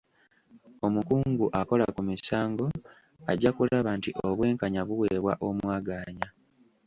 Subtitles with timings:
[0.87, 2.65] Omukungu akola ku misango
[3.31, 6.27] ajja kulaba nti obwenkanya buweebwa omwagaanya.